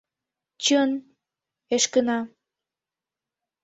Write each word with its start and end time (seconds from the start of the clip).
Чын, 0.63 0.89
Эшкына. 1.75 2.19